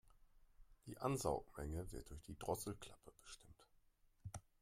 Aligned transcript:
Die 0.87 0.97
Ansaugmenge 0.97 1.91
wird 1.91 2.09
durch 2.09 2.23
die 2.23 2.35
Drosselklappe 2.35 3.13
bestimmt. 3.21 3.67